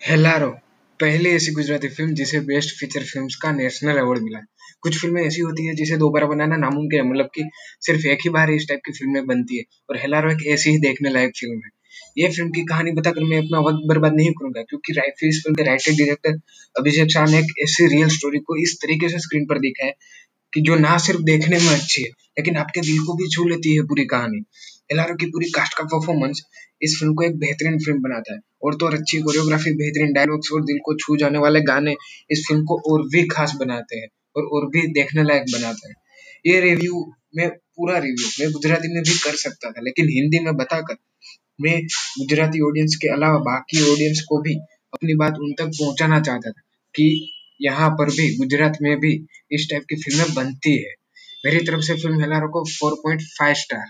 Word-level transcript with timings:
हेलारो, 0.00 0.48
पहली 1.00 1.30
ऐसी 1.30 1.52
गुजराती 1.52 1.88
फ़िल्म 1.88 2.14
जिसे 2.14 2.40
बेस्ट 2.40 2.74
फीचर 2.80 3.04
फिल्म्स 3.04 3.34
का 3.34 3.50
नेशनल 3.52 3.96
अवार्ड 3.98 4.22
मिला। 4.22 4.38
कुछ 4.82 5.00
फ़िल्में 5.00 5.20
ऐसी 5.22 5.40
होती 5.40 5.64
है 5.66 5.74
जिसे 5.74 5.96
दोबारा 5.96 6.26
बनाना 6.26 6.56
नामुमकिन 6.56 7.00
है 7.00 7.06
मतलब 7.10 7.30
कि 7.34 7.44
सिर्फ़ 7.86 8.06
एक 8.06 8.18
ही 8.24 8.30
बार 8.30 8.50
इस 8.50 8.66
टाइप 8.68 8.80
की 8.86 8.92
फ़िल्में 8.92 9.26
बनती 9.26 9.58
है, 9.58 9.64
और 9.90 9.96
हेलारो 9.98 10.30
एक 10.30 10.46
ऐसी 10.48 10.70
ही 10.70 10.78
देखने 10.78 11.10
लायक 11.10 11.32
फ़िल्म 11.36 11.56
है। 11.56 11.70
ये 12.18 12.28
फ़िल्म 12.28 12.50
की 12.50 12.64
कहानी 12.64 12.92
बताकर 12.92 13.24
मैं 13.24 13.38
अपना 13.38 13.60
वक्त 13.60 13.82
बर्बाद 13.88 14.14
नहीं 14.14 14.30
करूँगा, 14.32 14.62
क्योंकि 14.62 14.92
इस 15.28 15.42
फ़िल्म 15.44 15.54
के 15.54 15.62
राइटर 15.62 15.92
डायरेक्टर 15.92 16.38
अभिषेक 16.76 17.10
शाह 17.10 17.26
ने 17.26 17.38
एक 17.38 17.52
ऐसी 17.62 17.86
रियल 17.88 18.08
स्टोरी 18.10 18.38
को 18.40 18.62
इस 18.62 18.78
तरीके 18.82 19.08
से 19.08 19.18
स्क्रीन 19.18 19.46
पर 19.46 19.58
दिखा 19.58 19.86
है 19.86 19.92
कि 20.52 20.60
जो 20.60 20.76
ना 20.78 20.96
सिर्फ़ 20.98 21.22
देखने 21.24 21.58
में 21.58 21.68
अच्छी 21.70 22.02
है, 22.02 22.08
लेकिन 22.38 22.56
आपके 22.56 22.80
दिल 22.82 22.98
को 23.06 23.14
भी 23.14 23.28
छू 23.28 23.48
लेती 23.48 23.76
है 23.76 23.82
पूरी 23.84 24.04
कहानी। 24.06 24.44
एलआर 24.92 25.12
की 25.14 25.26
पूरी 25.26 25.50
कास्ट 25.50 25.78
का 25.78 25.84
परफॉर्मेंस 25.86 26.42
इस 26.82 26.96
फ़िल्म 27.00 27.14
को 27.14 27.24
एक 27.24 27.38
बेहतरीन 27.38 27.78
फ़िल्म 27.78 28.02
बनाता 28.02 28.34
है। 28.34 28.40
और 28.66 28.74
तो 28.74 28.86
और 28.86 28.94
अच्छी 28.94 29.18
कोरियोग्राफी 29.18 29.72
बेहतरीन 29.72 30.12
डायलॉग्स 30.12 30.52
और 30.52 30.62
दिल 30.64 30.78
को 30.84 30.94
छू 30.94 31.16
जाने 31.16 31.38
वाले 31.38 31.60
गाने 31.60 31.94
इस 32.30 32.44
फ़िल्म 32.48 32.64
को 32.64 32.80
और 32.92 33.02
भी 33.08 33.22
खास 33.26 33.54
बनाते 33.60 33.96
हैं 33.96 34.08
और 34.36 34.46
और 34.52 34.66
भी 34.66 34.86
देखने 34.92 35.22
लायक 35.22 35.42
बनाते 35.52 35.88
हैं। 35.88 35.94
ये 36.46 36.60
रिव्यू 36.60 37.12
मैं, 37.36 37.48
पूरा 37.48 37.98
रिव्यू 37.98 38.28
मैं 38.40 38.52
गुजराती 38.52 38.94
में 38.94 39.02
भी 39.02 39.18
कर 39.18 39.36
सकता 39.36 39.70
था, 39.70 39.80
लेकिन 39.82 40.08
हिंदी 40.08 40.38
में 40.38 40.56
बताकर 40.56 40.96
मैं 41.60 41.80
गुजराती 42.18 42.60
ऑडियंस 42.60 42.96
के 43.02 43.08
अलावा 43.08 43.38
बाकी 43.38 43.92
ऑडियंस 43.92 44.20
को 44.28 44.40
भी 44.42 44.54
अपनी 44.94 45.14
बात 45.14 45.38
उन 45.38 45.52
तक 45.52 45.66
पहुंचाना 45.66 46.20
चाहता 46.20 46.50
था 46.50 46.60
कि 46.94 47.32
यहाँ 47.60 47.90
पर 47.90 48.10
भी, 48.10 48.36
गुजरात 48.36 48.78
में 48.82 48.96
भी 49.00 49.12
इस 49.52 49.66
टाइप 49.70 49.82
की 49.82 49.96
फ़िल्में 49.96 50.34
बनती 50.34 50.76
है। 50.76 50.94
मेरी 51.44 51.66
तरफ़ 51.66 51.80
से 51.80 51.94
फ़िल्म 51.94 52.20
हेलारो 52.20 52.48
को 52.48 52.64
4.5 52.70 53.56
स्टार 53.56 53.84